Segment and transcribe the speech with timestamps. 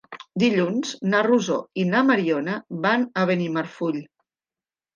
[0.43, 2.57] Dilluns na Rosó i na Mariona
[2.89, 4.05] van a Benimarfull.